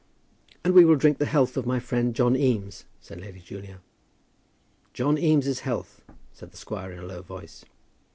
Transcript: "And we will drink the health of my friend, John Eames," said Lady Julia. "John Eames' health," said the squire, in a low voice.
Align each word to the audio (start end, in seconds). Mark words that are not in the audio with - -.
"And 0.63 0.73
we 0.73 0.83
will 0.83 0.95
drink 0.95 1.19
the 1.19 1.27
health 1.27 1.55
of 1.57 1.67
my 1.67 1.77
friend, 1.79 2.15
John 2.15 2.35
Eames," 2.35 2.85
said 2.99 3.21
Lady 3.21 3.39
Julia. 3.39 3.81
"John 4.95 5.15
Eames' 5.19 5.59
health," 5.59 6.01
said 6.33 6.49
the 6.49 6.57
squire, 6.57 6.91
in 6.91 6.97
a 6.97 7.03
low 7.05 7.21
voice. 7.21 7.63